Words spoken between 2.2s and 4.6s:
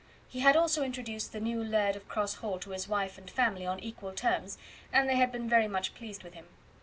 Hall to his wife and family on equal terms,